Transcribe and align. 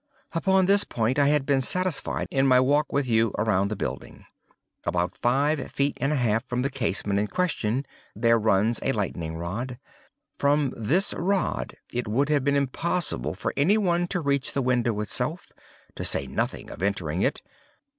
Upon 0.33 0.65
this 0.65 0.83
point 0.83 1.19
I 1.19 1.27
had 1.27 1.45
been 1.45 1.61
satisfied 1.61 2.27
in 2.31 2.47
my 2.47 2.59
walk 2.59 2.91
with 2.91 3.05
you 3.07 3.35
around 3.37 3.67
the 3.67 3.75
building. 3.75 4.25
About 4.83 5.15
five 5.15 5.71
feet 5.71 5.95
and 6.01 6.11
a 6.11 6.15
half 6.15 6.43
from 6.43 6.63
the 6.63 6.71
casement 6.71 7.19
in 7.19 7.27
question 7.27 7.85
there 8.15 8.39
runs 8.39 8.79
a 8.81 8.93
lightning 8.93 9.35
rod. 9.35 9.77
From 10.39 10.73
this 10.75 11.13
rod 11.13 11.75
it 11.93 12.07
would 12.07 12.29
have 12.29 12.43
been 12.43 12.55
impossible 12.57 13.35
for 13.35 13.53
any 13.55 13.77
one 13.77 14.07
to 14.07 14.21
reach 14.21 14.53
the 14.53 14.63
window 14.63 14.99
itself, 15.01 15.51
to 15.93 16.03
say 16.03 16.25
nothing 16.25 16.71
of 16.71 16.81
entering 16.81 17.21
it. 17.21 17.43